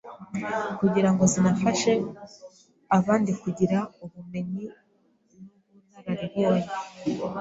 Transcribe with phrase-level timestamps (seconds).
[0.79, 1.93] kugira ngo zinafashe
[2.97, 4.65] abandi kugira ubumenyi
[5.31, 6.69] n’ubunararibonye